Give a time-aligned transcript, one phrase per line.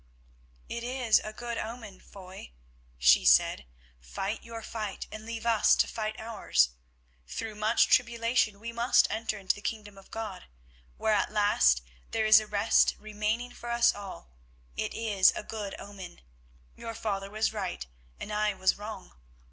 [0.67, 2.53] "It is a good omen, Foy,"
[2.97, 3.67] she said.
[3.99, 6.71] "Fight your fight and leave us to fight ours.
[7.27, 10.47] 'Through much tribulation we must enter into the Kingdom of God,'
[10.97, 14.31] where at last there is a rest remaining for us all.
[14.75, 16.21] It is a good omen.
[16.75, 17.85] Your father was right
[18.19, 19.13] and I was wrong.